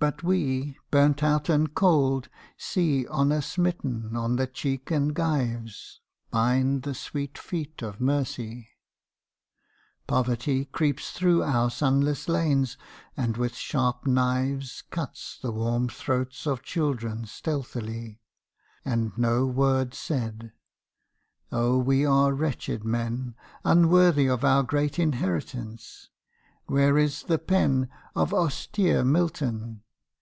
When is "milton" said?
29.02-29.82